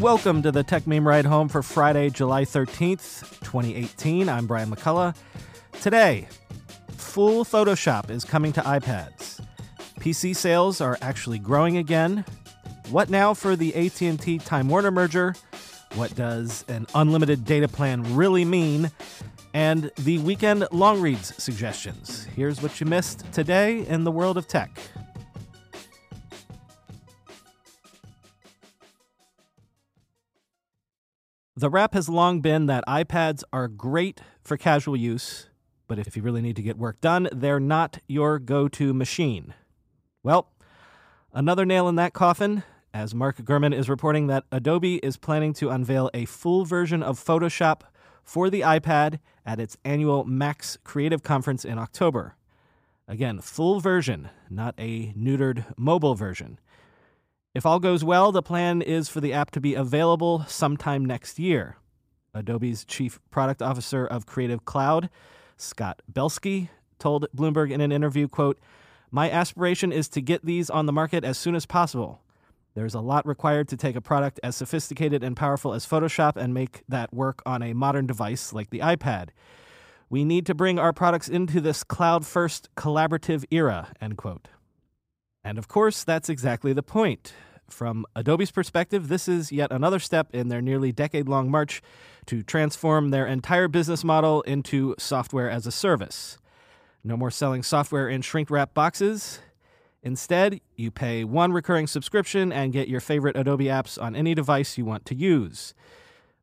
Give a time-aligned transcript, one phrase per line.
[0.00, 4.28] Welcome to the Techmeme Ride Home for Friday, July 13th, 2018.
[4.28, 5.16] I'm Brian McCullough.
[5.80, 6.28] Today,
[6.96, 9.44] full Photoshop is coming to iPads.
[9.98, 12.24] PC sales are actually growing again.
[12.90, 15.34] What now for the AT&T Time Warner merger?
[15.96, 18.92] What does an unlimited data plan really mean?
[19.52, 22.24] And the weekend long reads suggestions.
[22.36, 24.78] Here's what you missed today in the world of tech.
[31.58, 35.48] The rap has long been that iPads are great for casual use,
[35.88, 39.54] but if you really need to get work done, they're not your go to machine.
[40.22, 40.52] Well,
[41.32, 42.62] another nail in that coffin,
[42.94, 47.18] as Mark Gurman is reporting that Adobe is planning to unveil a full version of
[47.18, 47.80] Photoshop
[48.22, 52.36] for the iPad at its annual Max Creative Conference in October.
[53.08, 56.60] Again, full version, not a neutered mobile version.
[57.58, 61.40] If all goes well, the plan is for the app to be available sometime next
[61.40, 61.74] year.
[62.32, 65.10] Adobe's chief product officer of Creative Cloud,
[65.56, 66.70] Scott Belsky,
[67.00, 68.60] told Bloomberg in an interview, quote,
[69.10, 72.22] "My aspiration is to get these on the market as soon as possible.
[72.74, 76.54] There's a lot required to take a product as sophisticated and powerful as Photoshop and
[76.54, 79.30] make that work on a modern device like the iPad.
[80.08, 84.46] We need to bring our products into this cloud-first collaborative era." End quote.
[85.42, 87.32] And of course, that's exactly the point.
[87.68, 91.82] From Adobe's perspective, this is yet another step in their nearly decade long march
[92.26, 96.38] to transform their entire business model into software as a service.
[97.04, 99.40] No more selling software in shrink wrap boxes.
[100.02, 104.78] Instead, you pay one recurring subscription and get your favorite Adobe apps on any device
[104.78, 105.74] you want to use.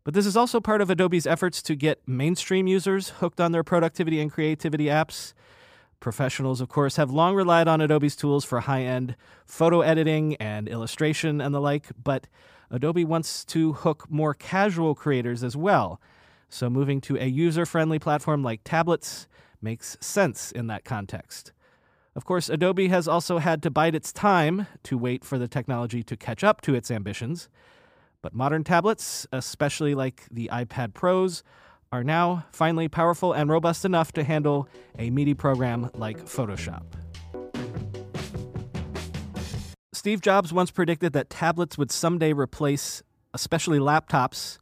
[0.03, 3.63] But this is also part of Adobe's efforts to get mainstream users hooked on their
[3.63, 5.33] productivity and creativity apps.
[5.99, 10.67] Professionals, of course, have long relied on Adobe's tools for high end photo editing and
[10.67, 12.27] illustration and the like, but
[12.69, 15.99] Adobe wants to hook more casual creators as well.
[16.49, 19.27] So moving to a user friendly platform like tablets
[19.61, 21.51] makes sense in that context.
[22.15, 26.01] Of course, Adobe has also had to bide its time to wait for the technology
[26.03, 27.49] to catch up to its ambitions.
[28.21, 31.43] But modern tablets, especially like the iPad Pros,
[31.95, 34.67] are now finally powerful and robust enough to handle
[34.99, 36.83] a meaty program like Photoshop.
[39.93, 43.01] Steve Jobs once predicted that tablets would someday replace,
[43.33, 44.57] especially laptops,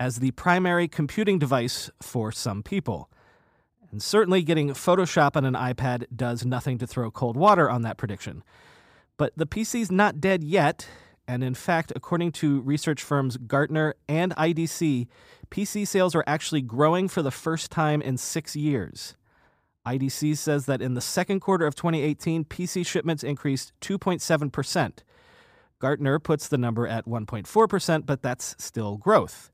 [0.00, 3.10] as the primary computing device for some people.
[3.90, 7.98] And certainly getting Photoshop on an iPad does nothing to throw cold water on that
[7.98, 8.42] prediction.
[9.18, 10.88] But the PC's not dead yet,
[11.28, 15.06] and in fact, according to research firms Gartner and IDC,
[15.50, 19.14] PC sales are actually growing for the first time in six years.
[19.86, 24.92] IDC says that in the second quarter of 2018, PC shipments increased 2.7%.
[25.78, 29.50] Gartner puts the number at 1.4%, but that's still growth.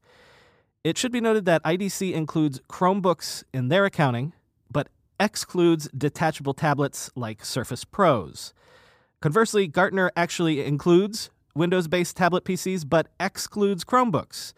[0.84, 4.32] It should be noted that IDC includes Chromebooks in their accounting,
[4.70, 8.54] but excludes detachable tablets like Surface Pros.
[9.20, 14.52] Conversely, Gartner actually includes Windows based tablet PCs, but excludes Chromebooks.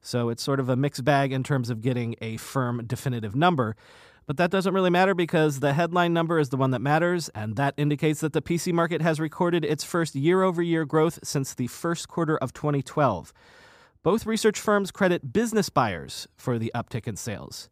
[0.00, 3.74] So it's sort of a mixed bag in terms of getting a firm, definitive number.
[4.26, 7.56] But that doesn't really matter because the headline number is the one that matters, and
[7.56, 11.54] that indicates that the PC market has recorded its first year over year growth since
[11.54, 13.32] the first quarter of 2012.
[14.04, 17.68] Both research firms credit business buyers for the uptick in sales.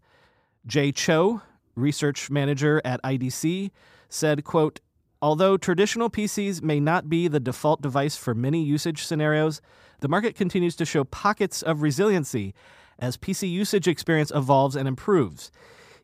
[0.67, 1.43] Jay Chou,
[1.77, 3.71] research manager at IDC,
[4.09, 4.81] said, quote,
[5.25, 9.63] Although traditional PCs may not be the default device for many usage scenarios,
[10.01, 12.53] the market continues to show pockets of resiliency
[12.99, 15.51] as PC usage experience evolves and improves.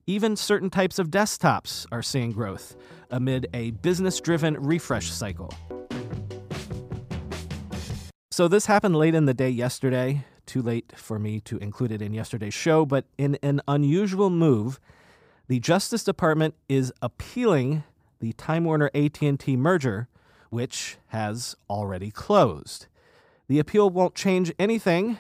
[0.07, 2.77] Even certain types of desktops are seeing growth
[3.11, 5.53] amid a business driven refresh cycle.
[8.31, 10.25] So, this happened late in the day yesterday.
[10.47, 14.81] Too late for me to include it in yesterday's show, but in an unusual move,
[15.47, 17.83] the Justice Department is appealing
[18.21, 20.09] the Time Warner AT&T merger,
[20.51, 22.87] which has already closed.
[23.49, 25.19] The appeal won't change anything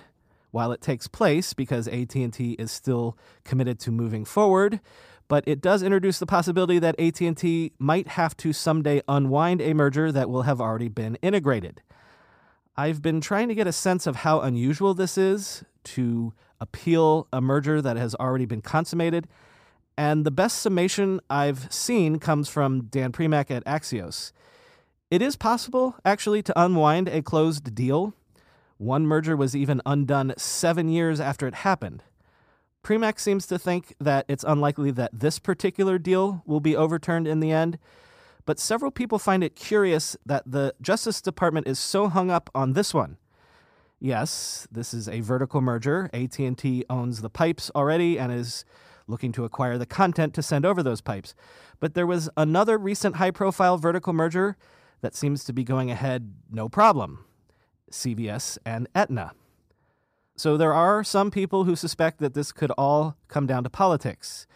[0.50, 4.80] while it takes place because AT&T is still committed to moving forward,
[5.28, 10.12] but it does introduce the possibility that AT&T might have to someday unwind a merger
[10.12, 11.82] that will have already been integrated.
[12.76, 17.40] I've been trying to get a sense of how unusual this is to appeal a
[17.40, 19.28] merger that has already been consummated.
[20.00, 24.32] And the best summation I've seen comes from Dan Primack at Axios.
[25.10, 28.14] It is possible, actually, to unwind a closed deal.
[28.78, 32.02] One merger was even undone seven years after it happened.
[32.82, 37.40] Primack seems to think that it's unlikely that this particular deal will be overturned in
[37.40, 37.78] the end,
[38.46, 42.72] but several people find it curious that the Justice Department is so hung up on
[42.72, 43.18] this one.
[43.98, 46.08] Yes, this is a vertical merger.
[46.14, 48.64] AT&T owns the pipes already and is
[49.10, 51.34] looking to acquire the content to send over those pipes.
[51.80, 54.56] But there was another recent high-profile vertical merger
[55.00, 57.24] that seems to be going ahead no problem.
[57.90, 59.32] CVS and Aetna.
[60.36, 64.46] So there are some people who suspect that this could all come down to politics.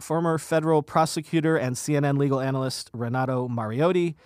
[0.00, 4.16] Former federal prosecutor and CNN legal analyst Renato Mariotti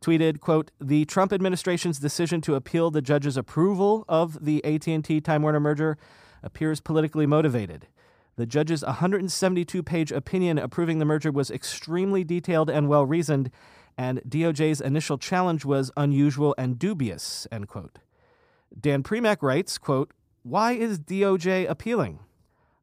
[0.00, 5.42] tweeted, quote, "The Trump administration's decision to appeal the judge's approval of the AT&T Time
[5.42, 5.98] Warner merger
[6.42, 7.88] appears politically motivated.
[8.36, 13.50] The judge's 172-page opinion approving the merger was extremely detailed and well-reasoned,
[13.96, 17.98] and DOJ's initial challenge was unusual and dubious." End quote.
[18.78, 20.12] Dan Primack writes, quote,
[20.42, 22.20] why is DOJ appealing?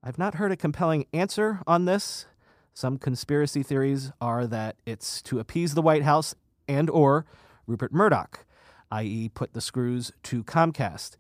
[0.04, 2.26] I've not heard a compelling answer on this.
[2.74, 6.36] Some conspiracy theories are that it's to appease the White House
[6.68, 7.26] and or
[7.68, 8.46] Rupert Murdoch,
[8.92, 9.30] i.e.
[9.30, 11.16] put the screws to Comcast.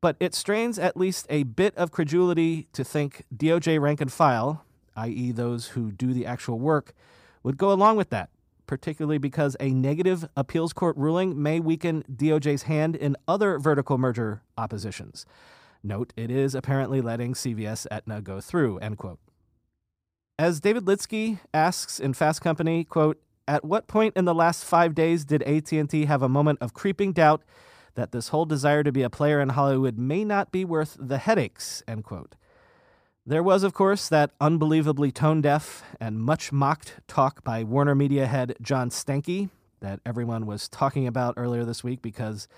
[0.00, 4.64] But it strains at least a bit of credulity to think DOJ rank and file,
[4.96, 5.32] i.e.
[5.32, 6.94] those who do the actual work,
[7.42, 8.30] would go along with that,
[8.66, 14.42] particularly because a negative appeals court ruling may weaken DOJ's hand in other vertical merger
[14.56, 15.26] oppositions.
[15.82, 19.18] Note, it is apparently letting CVS Aetna go through, end quote.
[20.38, 24.94] As David Lidsky asks in Fast Company, quote, at what point in the last five
[24.94, 27.42] days did AT&T have a moment of creeping doubt
[28.00, 31.18] that this whole desire to be a player in Hollywood may not be worth the
[31.18, 32.34] headaches, end quote.
[33.26, 38.26] There was, of course, that unbelievably tone deaf and much mocked talk by Warner Media
[38.26, 39.50] head John Stankey
[39.80, 42.48] that everyone was talking about earlier this week because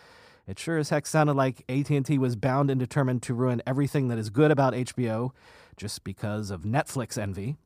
[0.47, 4.19] it sure as heck sounded like AT&T was bound and determined to ruin everything that
[4.19, 5.33] is good about HBO
[5.77, 7.57] just because of Netflix envy.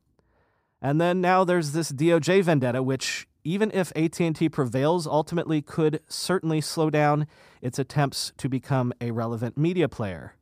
[0.81, 6.59] And then now there's this DOJ vendetta which even if AT&T prevails ultimately could certainly
[6.59, 7.25] slow down
[7.61, 10.33] its attempts to become a relevant media player.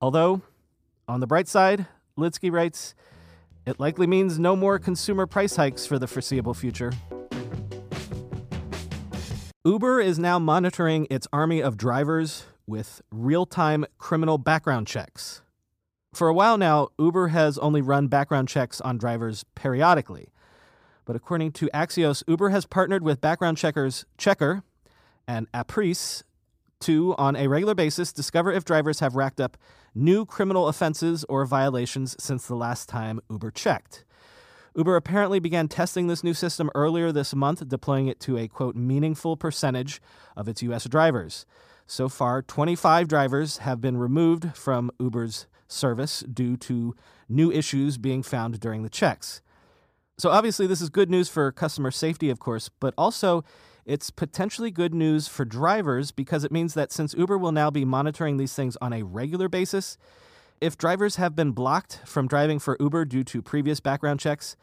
[0.00, 0.42] Although
[1.06, 1.86] on the bright side,
[2.18, 2.96] Lidsky writes,
[3.64, 6.92] it likely means no more consumer price hikes for the foreseeable future.
[9.64, 15.42] Uber is now monitoring its army of drivers with real time criminal background checks.
[16.12, 20.33] For a while now, Uber has only run background checks on drivers periodically.
[21.04, 24.62] But according to Axios, Uber has partnered with background checkers Checkr
[25.26, 26.22] and Appriss
[26.80, 29.56] to, on a regular basis, discover if drivers have racked up
[29.94, 34.04] new criminal offenses or violations since the last time Uber checked.
[34.76, 38.74] Uber apparently began testing this new system earlier this month, deploying it to a quote
[38.74, 40.02] meaningful percentage
[40.36, 41.46] of its US drivers.
[41.86, 46.94] So far, 25 drivers have been removed from Uber's service due to
[47.28, 49.42] new issues being found during the checks.
[50.16, 53.44] So, obviously, this is good news for customer safety, of course, but also
[53.84, 57.84] it's potentially good news for drivers because it means that since Uber will now be
[57.84, 59.98] monitoring these things on a regular basis,
[60.60, 64.56] if drivers have been blocked from driving for Uber due to previous background checks,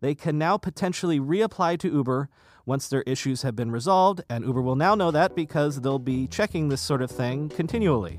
[0.00, 2.28] they can now potentially reapply to Uber
[2.66, 6.26] once their issues have been resolved, and Uber will now know that because they'll be
[6.26, 8.18] checking this sort of thing continually.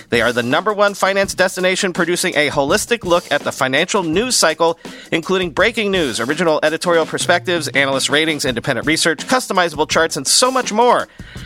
[0.11, 4.35] They are the number one finance destination producing a holistic look at the financial news
[4.35, 4.77] cycle,
[5.09, 10.73] including breaking news, original editorial perspectives, analyst ratings, independent research, customizable charts, and so much
[10.73, 11.07] more.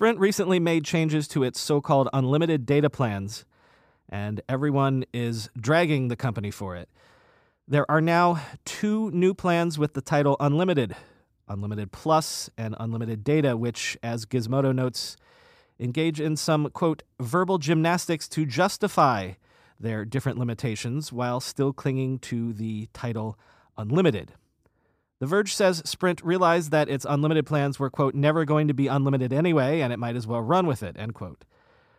[0.00, 3.44] Sprint recently made changes to its so called unlimited data plans,
[4.08, 6.88] and everyone is dragging the company for it.
[7.68, 10.96] There are now two new plans with the title Unlimited
[11.48, 15.18] Unlimited Plus and Unlimited Data, which, as Gizmodo notes,
[15.78, 19.32] engage in some, quote, verbal gymnastics to justify
[19.78, 23.38] their different limitations while still clinging to the title
[23.76, 24.32] Unlimited.
[25.20, 28.86] The Verge says Sprint realized that its unlimited plans were, quote, never going to be
[28.86, 31.44] unlimited anyway, and it might as well run with it, end quote.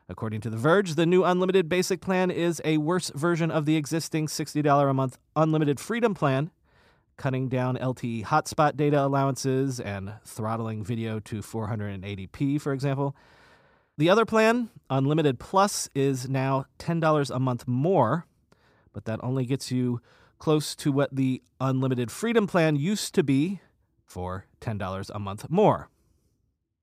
[0.09, 3.77] According to The Verge, the new unlimited basic plan is a worse version of the
[3.77, 6.49] existing $60 a month unlimited freedom plan,
[7.15, 13.15] cutting down LTE hotspot data allowances and throttling video to 480p, for example.
[13.99, 18.25] The other plan, Unlimited Plus, is now $10 a month more,
[18.93, 20.01] but that only gets you
[20.41, 23.61] close to what the Unlimited Freedom plan used to be
[24.07, 25.87] for $10 a month more.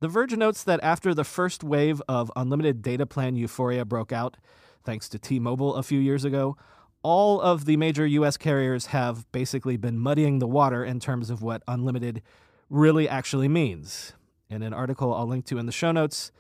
[0.01, 4.37] The Verge notes that after the first wave of unlimited data plan euphoria broke out,
[4.85, 6.57] thanks to T Mobile a few years ago,
[7.03, 11.43] all of the major US carriers have basically been muddying the water in terms of
[11.43, 12.23] what unlimited
[12.71, 14.13] really actually means.
[14.49, 16.31] In an article I'll link to in the show notes,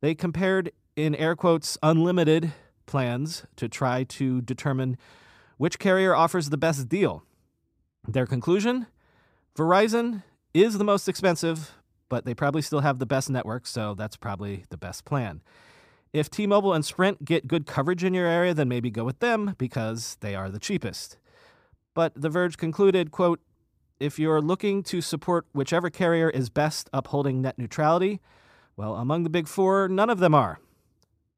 [0.00, 2.54] they compared, in air quotes, unlimited
[2.86, 4.96] plans to try to determine
[5.56, 7.24] which carrier offers the best deal.
[8.06, 8.86] Their conclusion
[9.56, 11.72] Verizon is the most expensive,
[12.08, 15.42] but they probably still have the best network, so that's probably the best plan.
[16.12, 19.18] If T Mobile and Sprint get good coverage in your area, then maybe go with
[19.20, 21.18] them because they are the cheapest.
[21.94, 23.40] But The Verge concluded, quote,
[24.00, 28.20] if you're looking to support whichever carrier is best upholding net neutrality,
[28.76, 30.58] well, among the big four, none of them are.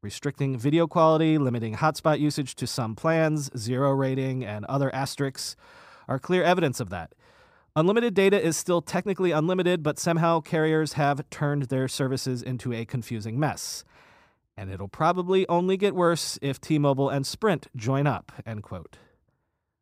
[0.06, 5.56] Restricting video quality, limiting hotspot usage to some plans, zero rating, and other asterisks
[6.06, 7.12] are clear evidence of that.
[7.74, 12.84] Unlimited data is still technically unlimited, but somehow carriers have turned their services into a
[12.84, 13.82] confusing mess.
[14.56, 18.30] And it'll probably only get worse if T Mobile and Sprint join up.
[18.46, 18.98] End quote.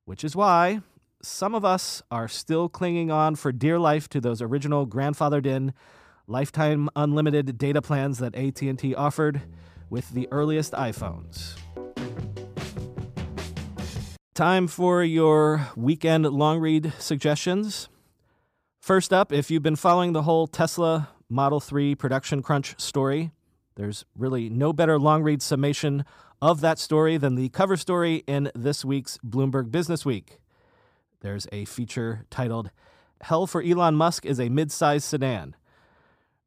[0.06, 0.80] Which is why
[1.20, 5.74] some of us are still clinging on for dear life to those original grandfathered in
[6.26, 9.42] lifetime unlimited data plans that AT&T offered
[9.94, 11.54] with the earliest iPhones.
[14.34, 17.88] Time for your weekend long read suggestions.
[18.80, 23.30] First up, if you've been following the whole Tesla Model 3 production crunch story,
[23.76, 26.04] there's really no better long read summation
[26.42, 30.40] of that story than the cover story in this week's Bloomberg Business Week.
[31.20, 32.72] There's a feature titled
[33.20, 35.54] Hell for Elon Musk is a mid sized sedan.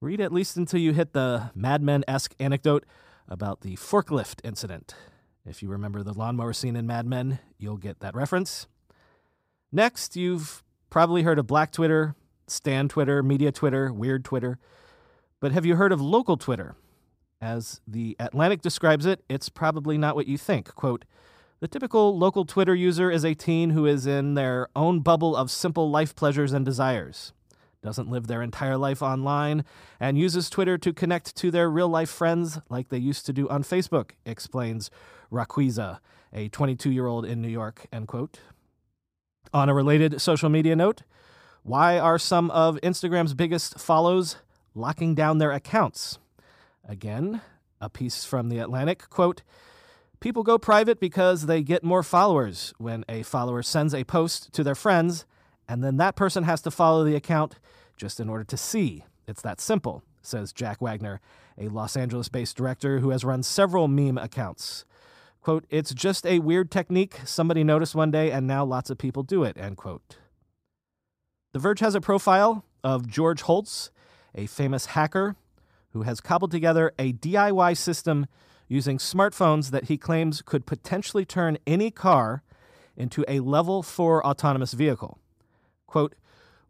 [0.02, 2.84] Read at least until you hit the Mad Men esque anecdote
[3.28, 4.96] about the forklift incident.
[5.46, 8.68] If you remember the lawnmower scene in Mad Men, you'll get that reference.
[9.72, 12.16] Next, you've probably heard of Black Twitter,
[12.48, 14.60] Stan Twitter, Media Twitter, Weird Twitter.
[15.40, 16.76] But have you heard of local Twitter?
[17.40, 20.74] As The Atlantic describes it, it's probably not what you think.
[20.74, 21.06] Quote,
[21.60, 25.50] the typical local Twitter user is a teen who is in their own bubble of
[25.50, 27.34] simple life pleasures and desires
[27.82, 29.64] doesn't live their entire life online,
[30.00, 33.48] and uses Twitter to connect to their real life friends like they used to do
[33.50, 34.90] on Facebook, explains
[35.32, 36.00] Raquiza,
[36.34, 37.88] a 22 year old in New York.
[37.92, 38.40] End quote.
[39.54, 41.04] On a related social media note,
[41.64, 44.38] why are some of Instagram's biggest follows
[44.76, 46.20] locking down their accounts?
[46.88, 47.42] Again,
[47.82, 49.44] a piece from The Atlantic quote,
[50.20, 52.74] People go private because they get more followers.
[52.80, 55.26] When a follower sends a post to their friends,
[55.68, 57.56] and then that person has to follow the account
[57.98, 59.04] just in order to see.
[59.28, 60.04] It's that simple.
[60.22, 61.22] says Jack Wagner,
[61.58, 64.86] a Los Angeles based director who has run several meme accounts.
[65.42, 69.24] Quote, it's just a weird technique somebody noticed one day and now lots of people
[69.24, 70.18] do it, end quote.
[71.54, 73.90] The Verge has a profile of George Hotz,
[74.36, 75.36] a famous hacker
[75.92, 78.28] who has cobbled together a DIY system
[78.68, 82.44] using smartphones that he claims could potentially turn any car
[82.98, 85.18] into a level 4 autonomous vehicle.
[85.88, 86.16] Quote,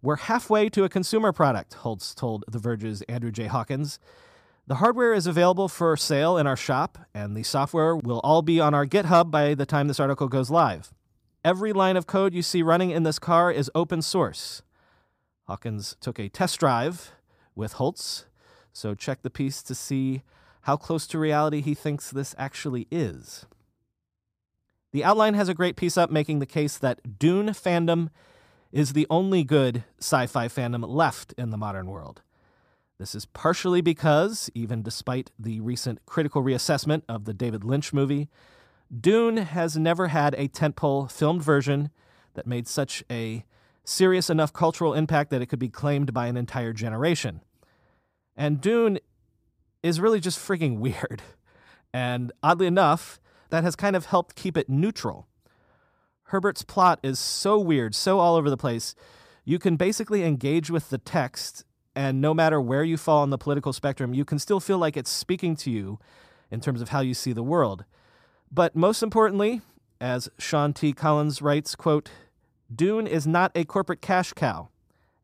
[0.01, 3.47] We're halfway to a consumer product, Hotz told The Verge's Andrew J.
[3.47, 3.99] Hawkins.
[4.67, 8.59] The hardware is available for sale in our shop, and the software will all be
[8.59, 10.93] on our GitHub by the time this article goes live.
[11.43, 14.61] Every line of code you see running in this car is open source.
[15.47, 17.13] Hawkins took a test drive
[17.55, 18.25] with Hotz,
[18.71, 20.21] so check the piece to see
[20.61, 23.45] how close to reality he thinks this actually is.
[24.91, 28.09] The outline has a great piece up making the case that Dune fandom
[28.77, 32.21] is the only good sci fi fandom left in the modern world.
[32.99, 38.29] This is partially because, even despite the recent critical reassessment of the David Lynch movie,
[38.95, 41.89] Dune has never had a tentpole filmed version
[42.35, 43.43] that made such a
[43.83, 47.41] serious enough cultural impact that it could be claimed by an entire generation.
[48.35, 48.99] And Dune
[49.81, 51.23] is really just freaking weird.
[51.91, 53.19] And oddly enough,
[53.49, 55.27] that has kind of helped keep it neutral.
[56.27, 58.95] Herbert's plot is so weird, so all over the place.
[59.45, 61.63] You can basically engage with the text,
[61.95, 64.97] and no matter where you fall on the political spectrum, you can still feel like
[64.97, 65.99] it's speaking to you
[66.51, 67.85] in terms of how you see the world.
[68.51, 69.61] But most importantly,
[70.01, 70.91] as Sean T.
[70.91, 72.09] Collins writes, quote,
[72.73, 74.67] Dune is not a corporate cash cow,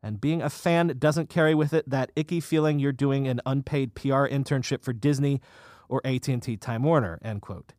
[0.02, 3.94] and being a fan doesn't carry with it that icky feeling you're doing an unpaid
[3.94, 5.42] PR internship for Disney
[5.86, 7.74] or AT&T Time Warner, end quote.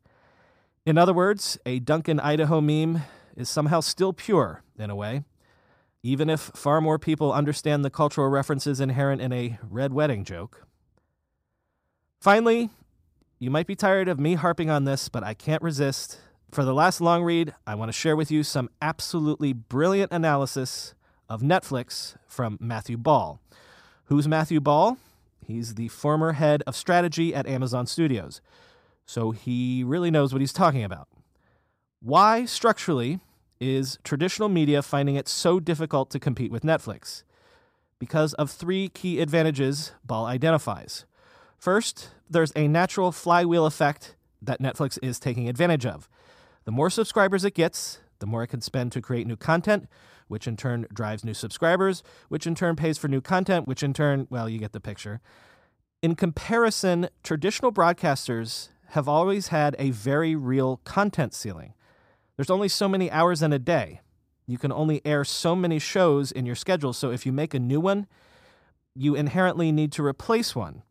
[0.86, 3.02] In other words, a Duncan Idaho meme
[3.36, 5.24] is somehow still pure, in a way,
[6.04, 10.64] even if far more people understand the cultural references inherent in a red wedding joke.
[12.20, 12.70] Finally,
[13.40, 16.20] you might be tired of me harping on this, but I can't resist.
[16.52, 20.94] For the last long read, I want to share with you some absolutely brilliant analysis
[21.28, 23.40] of Netflix from Matthew Ball.
[24.04, 24.98] Who's Matthew Ball?
[25.44, 28.40] He's the former head of strategy at Amazon Studios
[29.06, 31.08] so he really knows what he's talking about.
[32.00, 33.20] Why, structurally,
[33.60, 37.22] is traditional media finding it so difficult to compete with Netflix?
[37.98, 41.06] Because of three key advantages Ball identifies.
[41.56, 46.08] First, there's a natural flywheel effect that Netflix is taking advantage of.
[46.64, 49.88] The more subscribers it gets, the more it can spend to create new content,
[50.28, 53.94] which in turn drives new subscribers, which in turn pays for new content, which in
[53.94, 55.20] turn, well, you get the picture.
[56.02, 61.74] In comparison, traditional broadcasters have always had a very real content ceiling.
[62.36, 64.00] There's only so many hours in a day.
[64.46, 67.58] You can only air so many shows in your schedule, so if you make a
[67.58, 68.06] new one,
[68.94, 70.82] you inherently need to replace one.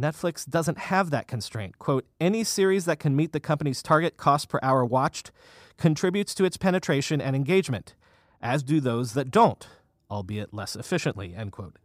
[0.00, 1.78] Netflix doesn't have that constraint.
[1.78, 5.32] Quote, any series that can meet the company's target cost per hour watched
[5.76, 7.94] contributes to its penetration and engagement,
[8.40, 9.66] as do those that don't,
[10.08, 11.76] albeit less efficiently, end quote.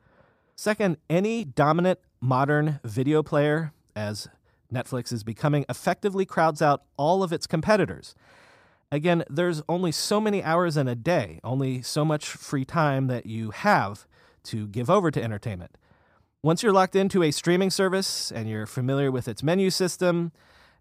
[0.55, 4.27] Second, any dominant modern video player, as
[4.73, 8.15] Netflix is becoming effectively crowds out all of its competitors.
[8.91, 13.25] Again, there's only so many hours in a day, only so much free time that
[13.25, 14.05] you have
[14.43, 15.77] to give over to entertainment.
[16.41, 20.31] Once you're locked into a streaming service and you're familiar with its menu system,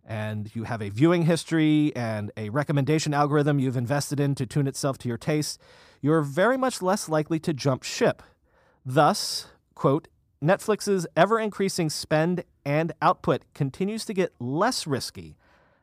[0.05, 4.67] and you have a viewing history and a recommendation algorithm you've invested in to tune
[4.67, 5.61] itself to your taste,
[6.01, 8.23] you're very much less likely to jump ship.
[8.85, 10.09] Thus, quote,
[10.43, 15.37] Netflix's ever increasing spend and output continues to get less risky,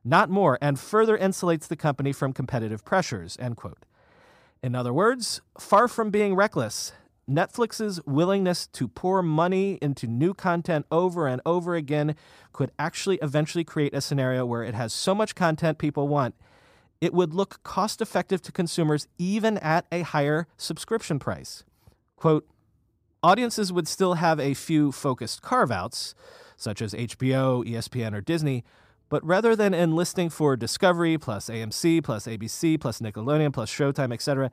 [0.04, 3.38] not more, and further insulates the company from competitive pressures.
[3.40, 3.86] End quote.
[4.62, 6.92] In other words, far from being reckless,
[7.30, 12.16] Netflix's willingness to pour money into new content over and over again
[12.52, 16.36] could actually eventually create a scenario where it has so much content people want,
[17.00, 21.64] it would look cost effective to consumers even at a higher subscription price.
[22.18, 22.46] Quote,
[23.22, 26.16] Audiences would still have a few focused carve outs,
[26.56, 28.64] such as HBO, ESPN, or Disney,
[29.10, 34.50] but rather than enlisting for Discovery plus AMC plus ABC plus Nickelodeon plus Showtime, etc.,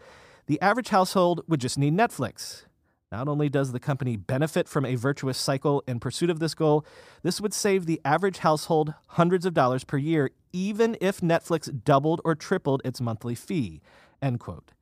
[0.47, 2.65] the average household would just need Netflix.
[3.13, 6.85] Not only does the company benefit from a virtuous cycle in pursuit of this goal,
[7.23, 12.21] this would save the average household hundreds of dollars per year, even if Netflix doubled
[12.25, 13.81] or tripled its monthly fee.
[14.21, 14.73] End quote.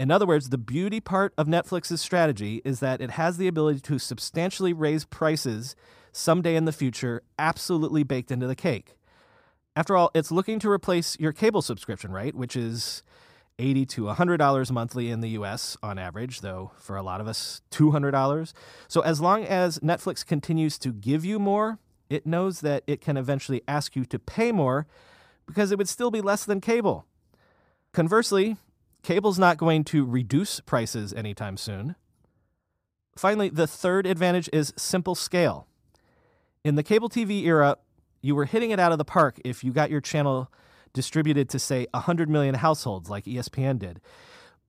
[0.00, 3.80] In other words, the beauty part of Netflix's strategy is that it has the ability
[3.80, 5.76] to substantially raise prices
[6.10, 8.96] someday in the future, absolutely baked into the cake.
[9.76, 12.34] After all, it's looking to replace your cable subscription, right?
[12.34, 13.02] Which is
[13.58, 17.60] 80 to $100 monthly in the US on average, though for a lot of us,
[17.70, 18.54] $200.
[18.88, 23.18] So as long as Netflix continues to give you more, it knows that it can
[23.18, 24.86] eventually ask you to pay more
[25.44, 27.04] because it would still be less than cable.
[27.92, 28.56] Conversely,
[29.02, 31.96] cable's not going to reduce prices anytime soon.
[33.16, 35.66] Finally, the third advantage is simple scale.
[36.64, 37.76] In the cable TV era,
[38.22, 40.50] you were hitting it out of the park if you got your channel
[40.92, 44.00] distributed to, say, 100 million households like ESPN did.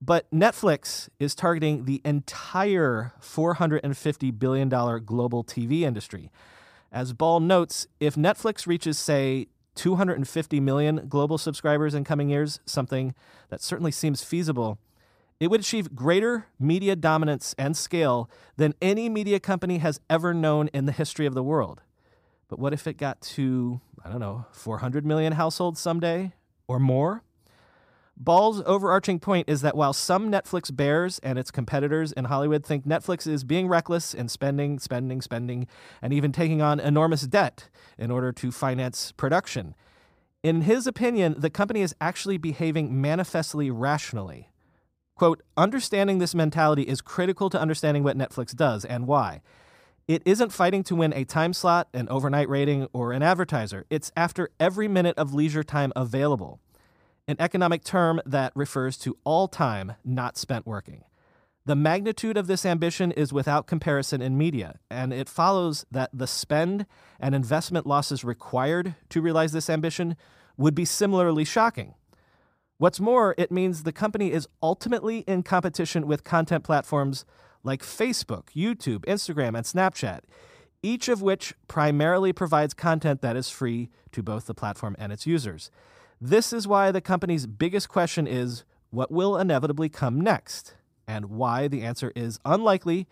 [0.01, 6.31] But Netflix is targeting the entire $450 billion global TV industry.
[6.91, 13.13] As Ball notes, if Netflix reaches, say, 250 million global subscribers in coming years, something
[13.49, 14.77] that certainly seems feasible,
[15.39, 20.67] it would achieve greater media dominance and scale than any media company has ever known
[20.67, 21.81] in the history of the world.
[22.47, 26.33] But what if it got to, I don't know, 400 million households someday
[26.67, 27.23] or more?
[28.23, 32.85] Ball's overarching point is that while some Netflix bears and its competitors in Hollywood think
[32.85, 35.67] Netflix is being reckless in spending, spending, spending,
[36.03, 39.73] and even taking on enormous debt in order to finance production,
[40.43, 44.49] in his opinion, the company is actually behaving manifestly rationally.
[45.15, 49.41] Quote, understanding this mentality is critical to understanding what Netflix does and why.
[50.07, 53.85] It isn't fighting to win a time slot, an overnight rating, or an advertiser.
[53.89, 56.59] It's after every minute of leisure time available,
[57.27, 61.03] an economic term that refers to all time not spent working.
[61.63, 66.25] The magnitude of this ambition is without comparison in media, and it follows that the
[66.25, 66.87] spend
[67.19, 70.17] and investment losses required to realize this ambition
[70.57, 71.93] would be similarly shocking.
[72.79, 77.25] What's more, it means the company is ultimately in competition with content platforms
[77.63, 80.21] like Facebook, YouTube, Instagram, and Snapchat,
[80.81, 85.27] each of which primarily provides content that is free to both the platform and its
[85.27, 85.69] users.
[86.23, 90.75] This is why the company's biggest question is what will inevitably come next,
[91.07, 93.07] and why the answer is unlikely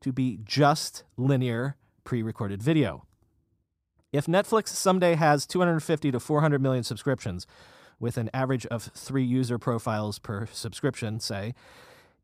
[0.00, 3.04] to be just linear pre recorded video.
[4.12, 7.48] If Netflix someday has 250 to 400 million subscriptions,
[7.98, 11.56] with an average of three user profiles per subscription, say,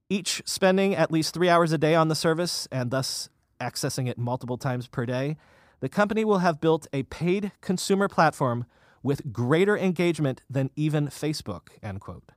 [0.08, 3.28] each spending at least three hours a day on the service and thus
[3.60, 5.36] accessing it multiple times per day,
[5.80, 8.66] the company will have built a paid consumer platform
[9.02, 11.68] with greater engagement than even Facebook.
[11.82, 12.32] End quote.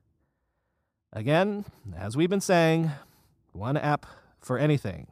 [1.14, 1.66] Again,
[1.98, 2.92] as we've been saying,
[3.52, 4.06] one app
[4.40, 5.08] for anything.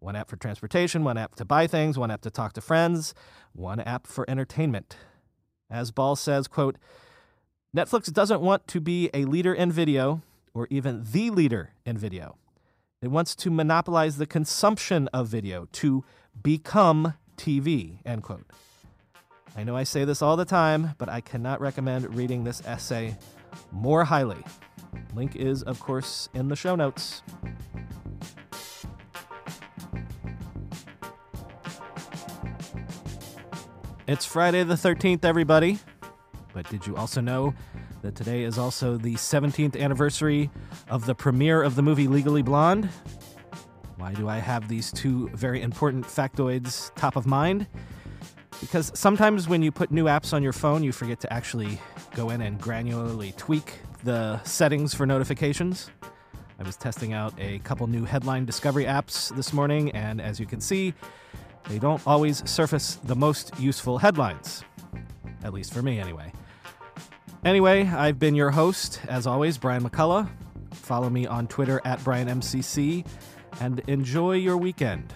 [0.00, 3.14] One app for transportation, one app to buy things, one app to talk to friends,
[3.52, 4.96] one app for entertainment.
[5.70, 6.76] As Ball says, quote,
[7.76, 10.22] Netflix doesn't want to be a leader in video,
[10.54, 12.36] or even the leader in video.
[13.02, 16.04] It wants to monopolize the consumption of video to
[16.42, 18.46] become TV, end quote.
[19.58, 23.16] I know I say this all the time, but I cannot recommend reading this essay
[23.72, 24.44] more highly.
[25.16, 27.22] Link is, of course, in the show notes.
[34.06, 35.80] It's Friday the 13th, everybody.
[36.54, 37.52] But did you also know
[38.02, 40.52] that today is also the 17th anniversary
[40.88, 42.88] of the premiere of the movie Legally Blonde.
[43.96, 47.66] Why do I have these two very important factoids top of mind?
[48.60, 51.80] Because sometimes when you put new apps on your phone, you forget to actually
[52.14, 55.90] go in and granularly tweak the settings for notifications.
[56.58, 60.46] I was testing out a couple new headline discovery apps this morning, and as you
[60.46, 60.92] can see,
[61.68, 64.64] they don't always surface the most useful headlines.
[65.44, 66.32] At least for me, anyway.
[67.44, 70.28] Anyway, I've been your host, as always, Brian McCullough.
[70.72, 73.06] Follow me on Twitter at BrianMCC
[73.60, 75.14] and enjoy your weekend.